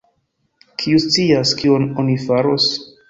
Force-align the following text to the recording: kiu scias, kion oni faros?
kiu 0.83 1.01
scias, 1.03 1.53
kion 1.61 1.85
oni 2.05 2.17
faros? 2.27 2.67